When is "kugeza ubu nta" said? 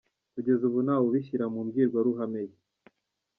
0.33-0.95